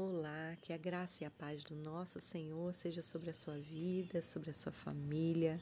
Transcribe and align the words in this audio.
Olá, 0.00 0.56
que 0.62 0.72
a 0.72 0.76
graça 0.76 1.24
e 1.24 1.26
a 1.26 1.30
paz 1.30 1.64
do 1.64 1.74
nosso 1.74 2.20
Senhor 2.20 2.72
seja 2.72 3.02
sobre 3.02 3.30
a 3.30 3.34
sua 3.34 3.58
vida, 3.58 4.22
sobre 4.22 4.50
a 4.50 4.52
sua 4.52 4.70
família 4.70 5.60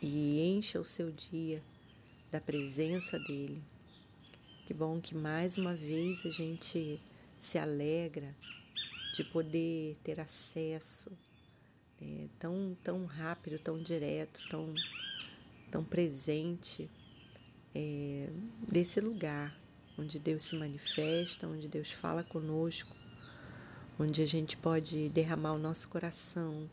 e 0.00 0.40
encha 0.40 0.80
o 0.80 0.84
seu 0.84 1.10
dia 1.10 1.60
da 2.30 2.40
presença 2.40 3.18
dEle. 3.18 3.60
Que 4.68 4.72
bom 4.72 5.00
que 5.00 5.16
mais 5.16 5.58
uma 5.58 5.74
vez 5.74 6.24
a 6.24 6.30
gente 6.30 7.02
se 7.40 7.58
alegra 7.58 8.36
de 9.16 9.24
poder 9.24 9.96
ter 10.04 10.20
acesso 10.20 11.10
é, 12.00 12.28
tão, 12.38 12.78
tão 12.84 13.04
rápido, 13.04 13.58
tão 13.58 13.82
direto, 13.82 14.48
tão, 14.48 14.72
tão 15.72 15.82
presente 15.82 16.88
é, 17.74 18.30
desse 18.62 19.00
lugar 19.00 19.58
onde 19.98 20.20
Deus 20.20 20.44
se 20.44 20.54
manifesta, 20.54 21.48
onde 21.48 21.66
Deus 21.66 21.90
fala 21.90 22.22
conosco 22.22 23.07
onde 23.98 24.22
a 24.22 24.26
gente 24.26 24.56
pode 24.56 25.08
derramar 25.08 25.52
o 25.54 25.58
nosso 25.58 25.88
coração, 25.88 26.70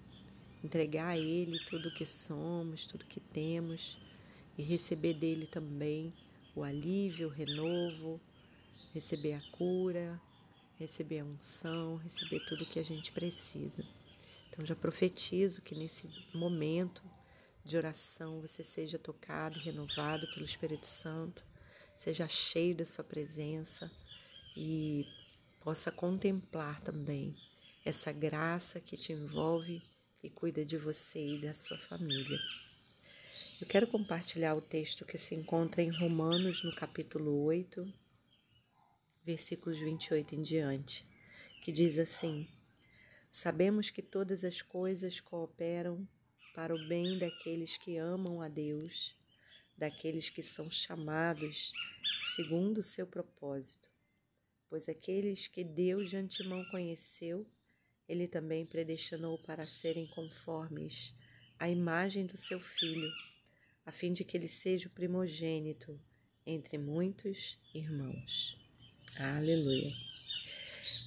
entregar 0.63 1.07
a 1.07 1.17
Ele 1.17 1.59
tudo 1.65 1.89
o 1.89 1.93
que 1.93 2.05
somos, 2.05 2.85
tudo 2.85 3.05
que 3.05 3.19
temos 3.19 3.97
e 4.57 4.61
receber 4.61 5.13
dele 5.13 5.47
também 5.47 6.13
o 6.55 6.63
alívio, 6.63 7.27
o 7.27 7.31
renovo, 7.31 8.21
receber 8.93 9.33
a 9.33 9.41
cura, 9.51 10.21
receber 10.77 11.19
a 11.19 11.25
unção, 11.25 11.97
receber 11.97 12.39
tudo 12.45 12.63
o 12.63 12.67
que 12.67 12.79
a 12.79 12.83
gente 12.83 13.11
precisa. 13.11 13.83
Então 14.49 14.65
já 14.65 14.75
profetizo 14.75 15.61
que 15.61 15.75
nesse 15.75 16.09
momento 16.33 17.03
de 17.63 17.75
oração 17.75 18.39
você 18.39 18.63
seja 18.63 18.99
tocado, 18.99 19.59
renovado 19.59 20.27
pelo 20.33 20.45
Espírito 20.45 20.85
Santo, 20.85 21.43
seja 21.97 22.27
cheio 22.27 22.75
da 22.75 22.85
sua 22.85 23.03
presença 23.03 23.91
e 24.55 25.05
possa 25.65 25.91
contemplar 25.91 26.79
também 26.79 27.35
essa 27.83 28.11
graça 28.11 28.79
que 28.79 28.95
te 28.95 29.11
envolve 29.11 29.81
e 30.21 30.29
cuida 30.29 30.63
de 30.63 30.77
você 30.77 31.37
e 31.37 31.41
da 31.41 31.55
sua 31.55 31.79
família. 31.79 32.37
Eu 33.59 33.65
quero 33.65 33.87
compartilhar 33.87 34.53
o 34.53 34.61
texto 34.61 35.03
que 35.03 35.17
se 35.17 35.33
encontra 35.33 35.81
em 35.81 35.89
Romanos, 35.89 36.63
no 36.63 36.75
capítulo 36.75 37.43
8, 37.45 37.91
versículos 39.23 39.79
28 39.79 40.35
em 40.35 40.43
diante, 40.43 41.03
que 41.63 41.71
diz 41.71 41.97
assim: 41.97 42.47
Sabemos 43.31 43.89
que 43.89 44.03
todas 44.03 44.43
as 44.43 44.61
coisas 44.61 45.19
cooperam 45.19 46.07
para 46.53 46.75
o 46.75 46.87
bem 46.87 47.17
daqueles 47.17 47.75
que 47.75 47.97
amam 47.97 48.39
a 48.39 48.47
Deus, 48.47 49.15
daqueles 49.75 50.29
que 50.29 50.43
são 50.43 50.69
chamados 50.69 51.73
segundo 52.35 52.77
o 52.77 52.83
seu 52.83 53.07
propósito 53.07 53.94
pois 54.69 54.87
aqueles 54.89 55.47
que 55.47 55.63
Deus 55.63 56.09
de 56.09 56.17
antemão 56.17 56.63
conheceu, 56.65 57.45
ele 58.07 58.27
também 58.27 58.65
predestinou 58.65 59.37
para 59.39 59.65
serem 59.65 60.07
conformes 60.07 61.13
à 61.57 61.69
imagem 61.69 62.25
do 62.25 62.37
seu 62.37 62.59
Filho, 62.59 63.09
a 63.85 63.91
fim 63.91 64.13
de 64.13 64.23
que 64.23 64.37
ele 64.37 64.47
seja 64.47 64.87
o 64.87 64.91
primogênito 64.91 65.99
entre 66.45 66.77
muitos 66.77 67.57
irmãos. 67.73 68.57
Aleluia. 69.17 69.91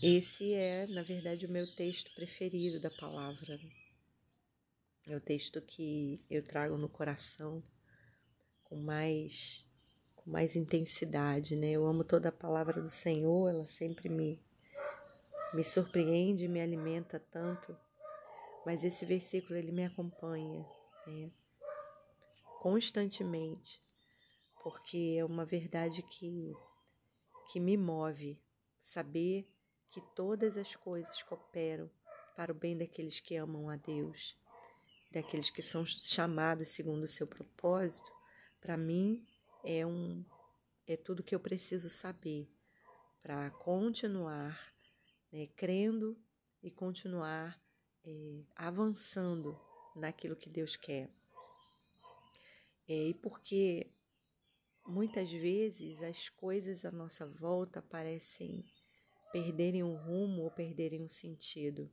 Esse 0.03 0.55
é, 0.55 0.87
na 0.87 1.03
verdade, 1.03 1.45
o 1.45 1.50
meu 1.50 1.67
texto 1.75 2.15
preferido 2.15 2.81
da 2.81 2.91
palavra. 2.91 3.61
É 5.06 5.17
o 5.17 5.20
texto 5.20 5.61
que 5.61 6.20
eu 6.31 6.43
trago 6.43 6.77
no 6.77 6.89
coração 6.89 7.62
com 8.62 8.77
mais 8.77 9.67
mais 10.29 10.55
intensidade, 10.55 11.57
né? 11.57 11.71
Eu 11.71 11.87
amo 11.87 12.05
toda 12.05 12.29
a 12.29 12.33
palavra 12.33 12.83
do 12.83 12.89
Senhor, 12.89 13.48
ela 13.48 13.67
sempre 13.67 14.09
me 14.09 14.41
me 15.55 15.65
surpreende, 15.65 16.47
me 16.47 16.61
alimenta 16.61 17.19
tanto. 17.19 17.75
Mas 18.67 18.84
esse 18.84 19.06
versículo 19.06 19.59
ele 19.59 19.73
me 19.73 19.87
acompanha, 19.87 20.67
né? 21.06 21.31
Constantemente, 22.61 23.83
porque 24.62 25.17
é 25.19 25.25
uma 25.25 25.47
verdade 25.47 26.03
que 26.03 26.55
que 27.50 27.59
me 27.59 27.78
move 27.78 28.38
saber 28.83 29.50
que 29.91 30.03
todas 30.15 30.59
as 30.59 30.77
coisas 30.77 31.22
cooperam 31.22 31.91
para 32.37 32.53
o 32.53 32.55
bem 32.55 32.77
daqueles 32.77 33.21
que 33.21 33.37
amam 33.37 33.71
a 33.71 33.77
Deus, 33.77 34.37
daqueles 35.11 35.49
que 35.49 35.62
são 35.62 35.87
chamados 35.87 36.69
segundo 36.69 37.05
o 37.05 37.09
seu 37.09 37.27
propósito. 37.27 38.12
Para 38.61 38.77
mim, 38.77 39.27
é 39.64 39.86
um 39.86 40.24
é 40.86 40.96
tudo 40.96 41.22
que 41.22 41.34
eu 41.34 41.41
preciso 41.41 41.91
saber 41.91 42.48
para 43.22 43.50
continuar 43.50 44.72
né, 45.30 45.46
crendo 45.54 46.16
e 46.62 46.70
continuar 46.70 47.60
é, 48.04 48.42
avançando 48.56 49.58
naquilo 49.94 50.36
que 50.36 50.48
Deus 50.48 50.76
quer. 50.76 51.10
É, 52.88 53.08
e 53.08 53.14
porque 53.14 53.91
muitas 54.86 55.30
vezes 55.30 56.02
as 56.02 56.30
coisas 56.30 56.86
à 56.86 56.90
nossa 56.90 57.26
volta 57.26 57.82
parecem 57.82 58.64
perderem 59.30 59.82
um 59.82 59.94
rumo 59.94 60.42
ou 60.42 60.50
perderem 60.50 61.02
um 61.02 61.08
sentido. 61.08 61.92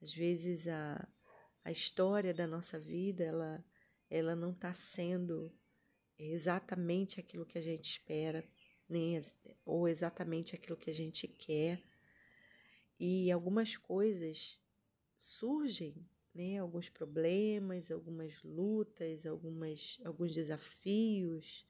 Às 0.00 0.14
vezes 0.14 0.66
a, 0.66 1.06
a 1.62 1.70
história 1.70 2.32
da 2.32 2.46
nossa 2.46 2.78
vida 2.78 3.22
ela, 3.22 3.64
ela 4.08 4.34
não 4.34 4.52
está 4.52 4.72
sendo 4.72 5.52
exatamente 6.18 7.20
aquilo 7.20 7.46
que 7.46 7.58
a 7.58 7.62
gente 7.62 7.90
espera, 7.90 8.44
nem, 8.88 9.20
ou 9.64 9.88
exatamente 9.88 10.54
aquilo 10.54 10.76
que 10.76 10.90
a 10.90 10.94
gente 10.94 11.26
quer. 11.26 11.82
E 12.98 13.30
algumas 13.30 13.76
coisas 13.76 14.58
surgem, 15.18 15.94
né? 16.34 16.58
alguns 16.58 16.88
problemas, 16.88 17.90
algumas 17.90 18.42
lutas, 18.42 19.26
algumas, 19.26 19.98
alguns 20.04 20.32
desafios 20.32 21.66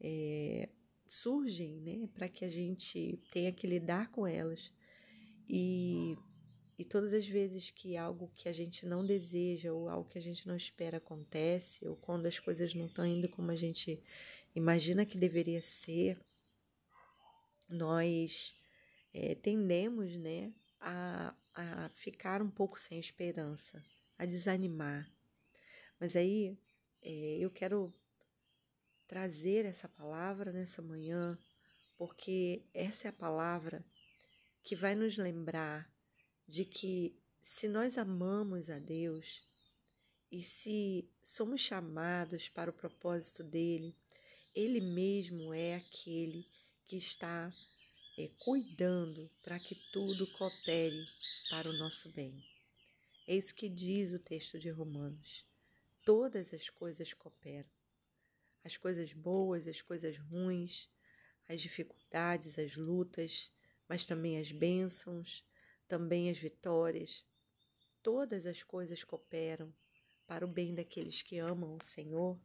é, 0.00 0.68
surgem 1.06 1.80
né? 1.80 2.08
para 2.12 2.28
que 2.28 2.44
a 2.44 2.48
gente 2.48 3.20
tenha 3.30 3.52
que 3.52 3.66
lidar 3.66 4.10
com 4.10 4.26
elas. 4.26 4.72
E 5.48 5.91
todas 6.92 7.14
as 7.14 7.26
vezes 7.26 7.70
que 7.70 7.96
algo 7.96 8.30
que 8.36 8.50
a 8.50 8.52
gente 8.52 8.84
não 8.84 9.02
deseja 9.02 9.72
ou 9.72 9.88
algo 9.88 10.10
que 10.10 10.18
a 10.18 10.22
gente 10.22 10.46
não 10.46 10.54
espera 10.54 10.98
acontece, 10.98 11.88
ou 11.88 11.96
quando 11.96 12.26
as 12.26 12.38
coisas 12.38 12.74
não 12.74 12.84
estão 12.84 13.06
indo 13.06 13.30
como 13.30 13.50
a 13.50 13.56
gente 13.56 14.04
imagina 14.54 15.06
que 15.06 15.16
deveria 15.16 15.62
ser, 15.62 16.20
nós 17.66 18.54
é, 19.14 19.34
tendemos 19.34 20.14
né, 20.18 20.52
a, 20.78 21.34
a 21.54 21.88
ficar 21.88 22.42
um 22.42 22.50
pouco 22.50 22.78
sem 22.78 22.98
esperança, 22.98 23.82
a 24.18 24.26
desanimar. 24.26 25.10
Mas 25.98 26.14
aí 26.14 26.58
é, 27.00 27.38
eu 27.40 27.50
quero 27.50 27.90
trazer 29.08 29.64
essa 29.64 29.88
palavra 29.88 30.52
nessa 30.52 30.82
manhã, 30.82 31.38
porque 31.96 32.66
essa 32.74 33.08
é 33.08 33.10
a 33.10 33.14
palavra 33.14 33.82
que 34.62 34.76
vai 34.76 34.94
nos 34.94 35.16
lembrar 35.16 35.90
de 36.46 36.64
que 36.64 37.16
se 37.40 37.68
nós 37.68 37.98
amamos 37.98 38.70
a 38.70 38.78
Deus 38.78 39.42
e 40.30 40.42
se 40.42 41.08
somos 41.22 41.60
chamados 41.60 42.48
para 42.48 42.70
o 42.70 42.74
propósito 42.74 43.42
dele, 43.42 43.94
ele 44.54 44.80
mesmo 44.80 45.52
é 45.52 45.76
aquele 45.76 46.46
que 46.86 46.96
está 46.96 47.52
é, 48.18 48.28
cuidando 48.38 49.30
para 49.42 49.58
que 49.58 49.74
tudo 49.92 50.26
coopere 50.32 51.06
para 51.50 51.68
o 51.68 51.72
nosso 51.72 52.10
bem. 52.10 52.44
É 53.26 53.36
isso 53.36 53.54
que 53.54 53.68
diz 53.68 54.12
o 54.12 54.18
texto 54.18 54.58
de 54.58 54.70
Romanos. 54.70 55.44
Todas 56.04 56.52
as 56.52 56.68
coisas 56.68 57.12
cooperam. 57.12 57.70
As 58.64 58.76
coisas 58.76 59.12
boas, 59.12 59.66
as 59.66 59.80
coisas 59.80 60.16
ruins, 60.18 60.88
as 61.48 61.60
dificuldades, 61.60 62.58
as 62.58 62.76
lutas, 62.76 63.50
mas 63.88 64.06
também 64.06 64.38
as 64.38 64.52
bênçãos, 64.52 65.44
também 65.92 66.30
as 66.30 66.38
vitórias. 66.38 67.22
Todas 68.02 68.46
as 68.46 68.62
coisas 68.62 69.04
cooperam 69.04 69.70
para 70.26 70.42
o 70.42 70.48
bem 70.48 70.74
daqueles 70.74 71.20
que 71.20 71.36
amam 71.36 71.76
o 71.76 71.84
Senhor, 71.84 72.40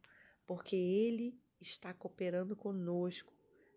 porque 0.46 0.76
Ele 0.76 1.34
está 1.58 1.94
cooperando 1.94 2.54
conosco 2.54 3.32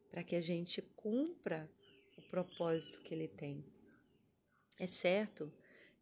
para 0.10 0.26
que 0.26 0.36
a 0.36 0.42
gente 0.42 0.82
cumpra 0.82 1.72
o 2.18 2.22
propósito 2.24 3.02
que 3.02 3.14
Ele 3.14 3.30
tem. 3.30 3.64
É 4.78 4.86
certo 4.86 5.50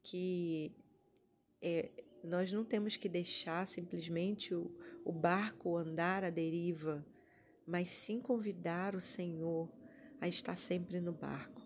que 0.01 0.75
é, 1.61 1.91
nós 2.23 2.51
não 2.51 2.65
temos 2.65 2.97
que 2.97 3.07
deixar 3.07 3.67
simplesmente 3.67 4.51
o, 4.55 4.75
o 5.05 5.11
barco 5.11 5.77
andar 5.77 6.23
à 6.23 6.31
deriva, 6.31 7.05
mas 7.67 7.91
sim 7.91 8.19
convidar 8.19 8.95
o 8.95 8.99
Senhor 8.99 9.71
a 10.19 10.27
estar 10.27 10.55
sempre 10.55 10.99
no 10.99 11.11
barco 11.11 11.58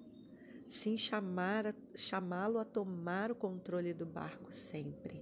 sim 0.68 0.98
chamá-lo 0.98 2.60
a 2.60 2.66
tomar 2.66 3.32
o 3.32 3.36
controle 3.36 3.94
do 3.94 4.06
barco 4.06 4.52
sempre. 4.52 5.22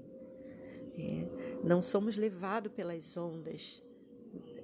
É, 0.97 1.61
não 1.63 1.81
somos 1.81 2.17
levados 2.17 2.71
pelas 2.73 3.15
ondas 3.15 3.81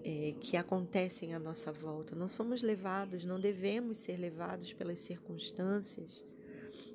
é, 0.04 0.34
que 0.40 0.56
acontecem 0.56 1.34
à 1.34 1.40
nossa 1.40 1.72
volta, 1.72 2.16
não 2.16 2.30
somos 2.30 2.62
levados, 2.62 3.26
não 3.26 3.40
devemos 3.40 3.98
ser 3.98 4.18
levados 4.18 4.74
pelas 4.74 5.00
circunstâncias, 5.00 6.24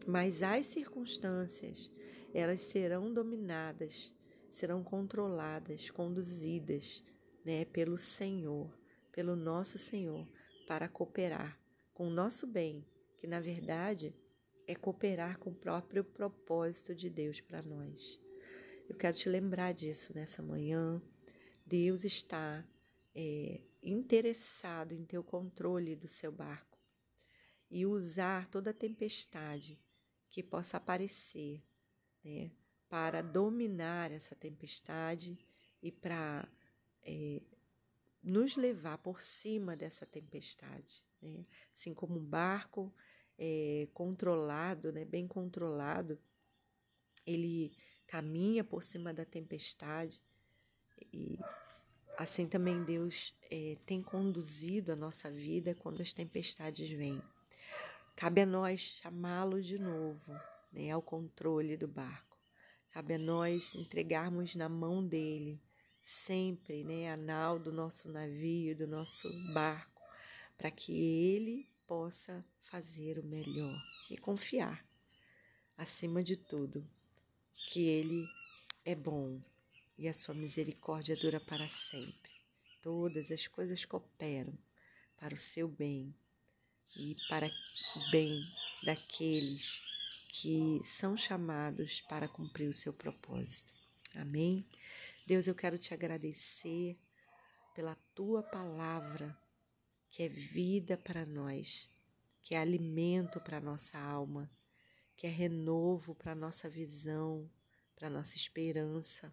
Mas 0.06 0.43
as 0.43 0.67
circunstâncias, 0.67 1.90
elas 2.35 2.62
serão 2.62 3.12
dominadas, 3.12 4.12
serão 4.50 4.82
controladas, 4.82 5.90
conduzidas, 5.90 7.05
né, 7.44 7.64
pelo 7.67 7.99
Senhor, 7.99 8.70
pelo 9.12 9.37
nosso 9.37 9.78
Senhor, 9.78 10.26
para 10.67 10.88
cooperar 10.88 11.58
com 11.93 12.08
o 12.08 12.11
nosso 12.11 12.46
bem, 12.46 12.85
que 13.23 13.29
na 13.29 13.39
verdade 13.39 14.13
é 14.67 14.75
cooperar 14.75 15.39
com 15.39 15.51
o 15.51 15.55
próprio 15.55 16.03
propósito 16.03 16.93
de 16.93 17.09
Deus 17.09 17.41
para 17.41 17.63
nós. 17.63 18.21
Eu 18.89 18.97
quero 18.97 19.17
te 19.17 19.29
lembrar 19.29 19.73
disso 19.73 20.13
nessa 20.13 20.43
manhã. 20.43 21.01
Deus 21.65 22.05
está 22.05 22.67
é, 23.15 23.61
interessado 23.81 24.91
em 24.91 25.05
ter 25.05 25.19
o 25.19 25.23
controle 25.23 25.95
do 25.95 26.09
seu 26.09 26.33
barco 26.33 26.77
e 27.71 27.87
usar 27.87 28.49
toda 28.49 28.71
a 28.71 28.75
tempestade 28.75 29.79
que 30.29 30.43
possa 30.43 30.79
aparecer, 30.79 31.63
né, 32.25 32.51
para 32.89 33.23
dominar 33.23 34.11
essa 34.11 34.35
tempestade 34.35 35.39
e 35.81 35.93
para 35.93 36.49
é, 37.05 37.41
nos 38.21 38.57
levar 38.57 38.99
por 38.99 39.23
cima 39.23 39.77
dessa 39.77 40.05
tempestade, 40.05 41.05
né? 41.21 41.47
assim 41.73 41.95
como 41.95 42.19
um 42.19 42.25
barco 42.25 42.93
é, 43.38 43.88
controlado, 43.93 44.93
né, 44.93 45.05
bem 45.05 45.26
controlado, 45.26 46.19
ele 47.26 47.73
caminha 48.06 48.62
por 48.62 48.82
cima 48.82 49.12
da 49.12 49.25
tempestade 49.25 50.20
e 51.12 51.38
assim 52.19 52.46
também 52.46 52.84
Deus 52.84 53.34
é, 53.50 53.76
tem 53.87 54.02
conduzido 54.02 54.93
a 54.93 54.96
nossa 54.96 55.31
vida 55.31 55.75
quando 55.75 56.02
as 56.02 56.12
tempestades 56.12 56.90
vêm. 56.90 57.20
Cabe 58.14 58.43
a 58.43 58.46
nós 58.46 58.99
chamá-lo 59.00 59.61
de 59.62 59.78
novo 59.78 60.32
né, 60.73 60.90
ao 60.90 61.02
controle 61.02 61.76
do 61.76 61.88
barco. 61.88 62.37
Cabe 62.90 63.14
a 63.14 63.19
nós 63.19 63.75
entregarmos 63.75 64.55
na 64.55 64.69
mão 64.69 65.06
dele 65.06 65.61
sempre 66.02 66.85
né, 66.85 67.11
a 67.11 67.17
nau 67.17 67.58
do 67.58 67.73
nosso 67.73 68.11
navio, 68.11 68.76
do 68.76 68.87
nosso 68.87 69.28
barco, 69.52 70.02
para 70.58 70.70
que 70.70 70.93
ele 70.93 71.69
possa 71.87 72.44
fazer 72.70 73.19
o 73.19 73.25
melhor 73.25 73.81
e 74.11 74.17
confiar, 74.17 74.85
acima 75.76 76.23
de 76.23 76.37
tudo, 76.37 76.88
que 77.69 77.81
ele 77.81 78.29
é 78.85 78.94
bom 78.94 79.41
e 79.97 80.09
a 80.09 80.12
sua 80.12 80.35
misericórdia 80.35 81.17
dura 81.17 81.41
para 81.41 81.69
sempre. 81.69 82.32
Todas 82.82 83.31
as 83.31 83.47
coisas 83.47 83.85
cooperam 83.85 84.56
para 85.17 85.35
o 85.35 85.38
seu 85.38 85.69
bem 85.69 86.14
e 86.97 87.17
para 87.29 87.47
o 87.47 88.11
bem 88.11 88.43
daqueles 88.85 89.81
que 90.29 90.81
são 90.82 91.17
chamados 91.17 92.00
para 92.00 92.26
cumprir 92.26 92.69
o 92.69 92.75
seu 92.75 92.93
propósito. 92.93 93.79
Amém? 94.14 94.67
Deus, 95.26 95.47
eu 95.47 95.55
quero 95.55 95.79
te 95.79 95.94
agradecer 95.94 96.97
pela 97.75 97.94
tua 98.14 98.43
palavra, 98.43 99.37
que 100.11 100.23
é 100.23 100.29
vida 100.29 100.97
para 100.97 101.25
nós, 101.25 101.88
que 102.43 102.55
é 102.55 102.59
alimento 102.59 103.41
para 103.41 103.61
nossa 103.61 103.99
alma, 103.99 104.50
que 105.17 105.27
é 105.27 105.31
renovo 105.31 106.15
para 106.15 106.35
nossa 106.35 106.69
visão, 106.69 107.50
para 107.94 108.11
nossa 108.11 108.37
esperança, 108.37 109.33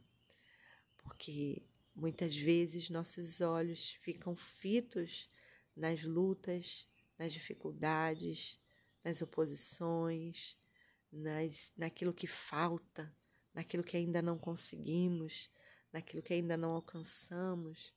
porque 0.98 1.64
muitas 1.96 2.38
vezes 2.38 2.90
nossos 2.90 3.42
olhos 3.42 3.92
ficam 4.02 4.36
fitos 4.36 5.30
nas 5.76 6.04
lutas, 6.04 6.88
nas 7.18 7.34
dificuldades, 7.34 8.60
nas 9.04 9.22
oposições, 9.22 10.58
nas, 11.12 11.74
naquilo 11.76 12.14
que 12.14 12.28
falta, 12.28 13.12
naquilo 13.54 13.84
que 13.84 13.98
ainda 13.98 14.22
não 14.22 14.38
conseguimos, 14.38 15.50
naquilo 15.92 16.22
que 16.22 16.34
ainda 16.34 16.56
não 16.56 16.72
alcançamos. 16.72 17.94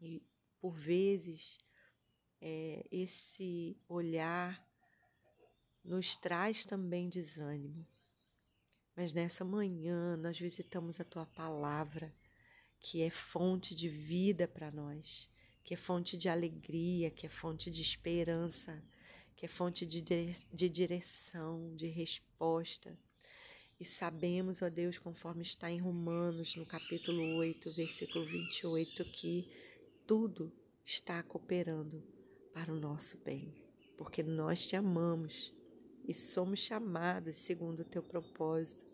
E 0.00 0.22
por 0.60 0.76
vezes 0.76 1.58
é, 2.44 2.84
esse 2.90 3.76
olhar 3.88 4.66
nos 5.84 6.16
traz 6.16 6.66
também 6.66 7.08
desânimo. 7.08 7.86
Mas 8.96 9.14
nessa 9.14 9.44
manhã 9.44 10.16
nós 10.16 10.38
visitamos 10.38 11.00
a 11.00 11.04
tua 11.04 11.24
palavra, 11.24 12.12
que 12.80 13.00
é 13.00 13.10
fonte 13.10 13.76
de 13.76 13.88
vida 13.88 14.48
para 14.48 14.72
nós, 14.72 15.30
que 15.62 15.72
é 15.72 15.76
fonte 15.76 16.16
de 16.16 16.28
alegria, 16.28 17.12
que 17.12 17.26
é 17.26 17.28
fonte 17.28 17.70
de 17.70 17.80
esperança, 17.80 18.82
que 19.36 19.46
é 19.46 19.48
fonte 19.48 19.86
de, 19.86 20.02
de 20.02 20.68
direção, 20.68 21.74
de 21.76 21.86
resposta. 21.86 22.98
E 23.78 23.84
sabemos, 23.84 24.62
ó 24.62 24.68
Deus, 24.68 24.98
conforme 24.98 25.42
está 25.42 25.70
em 25.70 25.78
Romanos, 25.78 26.56
no 26.56 26.66
capítulo 26.66 27.36
8, 27.36 27.72
versículo 27.72 28.26
28, 28.26 29.04
que 29.06 29.48
tudo 30.06 30.52
está 30.84 31.22
cooperando 31.22 32.21
para 32.52 32.72
o 32.72 32.78
nosso 32.78 33.18
bem, 33.24 33.52
porque 33.96 34.22
nós 34.22 34.66
te 34.66 34.76
amamos 34.76 35.54
e 36.06 36.14
somos 36.14 36.58
chamados 36.58 37.38
segundo 37.38 37.80
o 37.80 37.84
teu 37.84 38.02
propósito. 38.02 38.92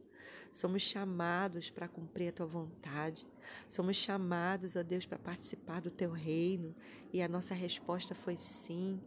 Somos 0.53 0.83
chamados 0.83 1.71
para 1.71 1.89
cumprir 1.89 2.29
a 2.29 2.33
tua 2.33 2.47
vontade. 2.47 3.27
Somos 3.69 3.97
chamados, 3.97 4.77
ó 4.77 4.83
Deus, 4.83 5.05
para 5.05 5.19
participar 5.19 5.81
do 5.81 5.91
teu 5.91 6.11
reino. 6.11 6.75
E 7.13 7.23
a 7.23 7.29
nossa 7.29 7.55
resposta 7.55 8.15
foi 8.15 8.37
sim. 8.37 9.01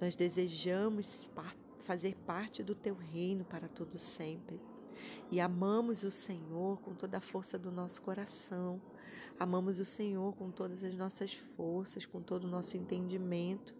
Nós 0.00 0.14
desejamos 0.14 1.30
fazer 1.80 2.14
parte 2.26 2.62
do 2.62 2.74
teu 2.74 2.94
reino 2.94 3.44
para 3.44 3.68
todo 3.68 3.96
sempre. 3.96 4.60
E 5.30 5.40
amamos 5.40 6.02
o 6.02 6.10
Senhor 6.10 6.80
com 6.80 6.94
toda 6.94 7.18
a 7.18 7.20
força 7.20 7.58
do 7.58 7.72
nosso 7.72 8.02
coração. 8.02 8.80
Amamos 9.38 9.80
o 9.80 9.84
Senhor 9.84 10.36
com 10.36 10.50
todas 10.50 10.84
as 10.84 10.94
nossas 10.94 11.34
forças, 11.34 12.06
com 12.06 12.20
todo 12.20 12.44
o 12.44 12.50
nosso 12.50 12.76
entendimento. 12.76 13.74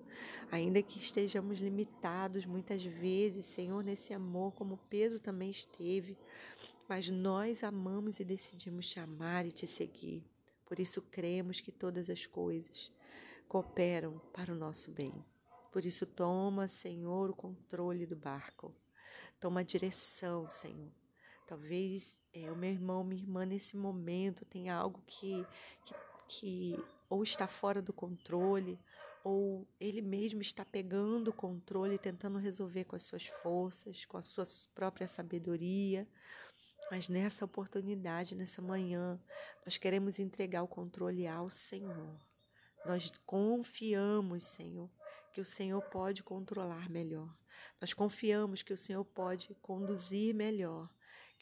Ainda 0.50 0.82
que 0.82 0.99
estejamos 0.99 1.59
limitados 1.59 2.44
muitas 2.44 2.82
vezes, 2.82 3.47
Senhor, 3.47 3.82
nesse 3.82 4.12
amor, 4.12 4.53
como 4.53 4.79
Pedro 4.91 5.19
também 5.19 5.50
esteve, 5.50 6.19
mas 6.88 7.09
nós 7.09 7.64
amamos 7.64 8.20
e 8.20 8.25
decidimos 8.25 8.88
te 8.88 9.00
amar 9.00 9.47
e 9.47 9.53
te 9.53 9.67
seguir. 9.67 10.23
Por 10.67 10.79
isso 10.81 11.03
cremos 11.03 11.61
que 11.61 11.73
todas 11.73 12.09
as 12.09 12.26
coisas 12.26 12.93
cooperam 13.49 14.20
para 14.32 14.53
o 14.53 14.56
nosso 14.56 14.91
bem. 14.91 15.12
Por 15.70 15.87
isso, 15.87 16.05
toma, 16.05 16.69
Senhor, 16.69 17.31
o 17.31 17.35
controle 17.35 18.06
do 18.06 18.14
barco. 18.14 18.75
Toma 19.41 19.61
a 19.61 19.62
direção, 19.64 20.47
Senhor. 20.47 20.92
Talvez 21.47 22.21
é, 22.33 22.50
o 22.50 22.57
meu 22.57 22.71
irmão, 22.71 23.02
minha 23.02 23.23
irmã, 23.23 23.45
nesse 23.45 23.76
momento, 23.76 24.45
tenha 24.45 24.75
algo 24.75 25.02
que, 25.07 25.47
que, 25.85 25.95
que 26.28 26.85
ou 27.09 27.23
está 27.23 27.47
fora 27.47 27.83
do 27.83 27.92
controle, 27.92 28.78
ou 29.25 29.67
ele 29.81 30.00
mesmo 30.00 30.43
está 30.43 30.64
pegando 30.64 31.29
o 31.29 31.33
controle, 31.33 31.99
tentando 31.99 32.38
resolver 32.38 32.85
com 32.85 32.97
as 32.97 33.02
suas 33.02 33.26
forças, 33.26 34.05
com 34.05 34.17
a 34.17 34.23
sua 34.23 34.45
própria 34.75 35.07
sabedoria. 35.07 36.07
Mas 36.91 37.09
nessa 37.09 37.45
oportunidade, 37.45 38.35
nessa 38.35 38.61
manhã, 38.61 39.21
nós 39.64 39.79
queremos 39.79 40.19
entregar 40.19 40.62
o 40.62 40.69
controle 40.69 41.26
ao 41.26 41.49
Senhor. 41.49 42.21
Nós 42.85 43.12
confiamos, 43.25 44.45
Senhor, 44.45 44.91
que 45.33 45.41
o 45.41 45.45
Senhor 45.45 45.81
pode 45.83 46.23
controlar 46.23 46.91
melhor. 46.91 47.33
Nós 47.81 47.95
confiamos 47.95 48.62
que 48.62 48.73
o 48.73 48.79
Senhor 48.79 49.05
pode 49.05 49.55
conduzir 49.62 50.35
melhor 50.35 50.91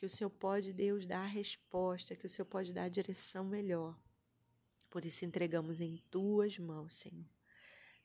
que 0.01 0.07
o 0.07 0.11
Senhor 0.11 0.31
pode, 0.31 0.73
Deus, 0.73 1.05
dar 1.05 1.25
a 1.25 1.27
resposta, 1.27 2.17
que 2.17 2.25
o 2.25 2.29
Senhor 2.29 2.47
pode 2.47 2.73
dar 2.73 2.85
a 2.85 2.89
direção 2.89 3.45
melhor. 3.45 3.95
Por 4.89 5.05
isso 5.05 5.27
entregamos 5.27 5.79
em 5.79 5.99
tuas 6.11 6.59
mãos, 6.59 6.95
Senhor. 6.97 7.29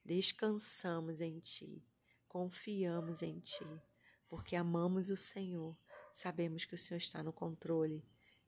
Descansamos 0.05 1.19
em 1.19 1.39
ti, 1.39 1.83
confiamos 2.27 3.23
em 3.23 3.39
ti, 3.39 3.65
porque 4.29 4.55
amamos 4.55 5.09
o 5.09 5.17
Senhor. 5.17 5.75
Sabemos 6.13 6.63
que 6.63 6.75
o 6.75 6.77
Senhor 6.77 6.99
está 6.99 7.23
no 7.23 7.33
controle 7.33 8.05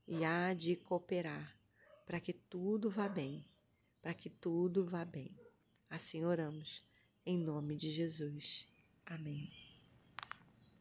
e 0.07 0.23
há 0.23 0.53
de 0.53 0.75
cooperar 0.75 1.57
para 2.05 2.19
que 2.19 2.31
tudo 2.31 2.91
vá 2.91 3.09
bem, 3.09 3.43
para 4.01 4.13
que 4.13 4.29
tudo 4.29 4.85
vá 4.85 5.03
bem. 5.03 5.35
Assim 5.89 6.23
oramos, 6.23 6.83
em 7.25 7.39
nome 7.39 7.75
de 7.75 7.89
Jesus. 7.89 8.67
Amém. 9.03 9.66